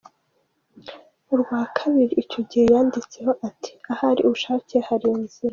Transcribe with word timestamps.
Urwa 1.33 1.59
kabiri 1.77 2.13
icyo 2.23 2.39
gihe 2.49 2.65
yanditseho 2.73 3.31
ati 3.47 3.71
“ahari 3.93 4.21
ubushake 4.27 4.75
hari 4.87 5.05
inzira. 5.17 5.49